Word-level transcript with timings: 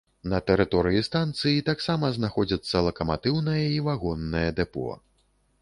На 0.31 0.37
тэрыторыі 0.47 1.03
станцыі 1.09 1.59
таксама 1.67 2.09
знаходзяцца 2.17 2.83
лакаматыўнае 2.87 3.61
і 3.77 3.79
вагоннае 3.89 4.47
дэпо. 4.63 4.91